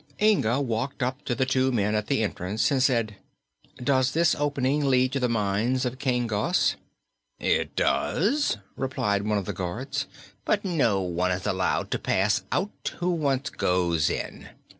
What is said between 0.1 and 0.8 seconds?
Inga